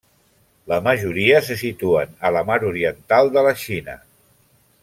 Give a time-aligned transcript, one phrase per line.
[0.71, 3.99] La majoria se situen a la mar Oriental de la Xina.